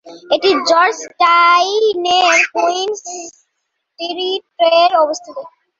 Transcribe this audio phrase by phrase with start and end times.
[0.35, 5.37] এটি জর্জ টাউনের কুইন স্ট্রিটে অবস্থিত।